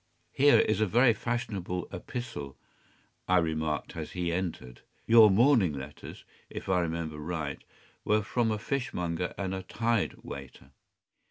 [0.31, 2.57] “Here is a very fashionable epistle,”
[3.27, 4.81] I remarked, as he entered.
[5.05, 7.63] “Your morning letters, if I remember right,
[8.03, 10.71] were from a fish monger and a tide waiter.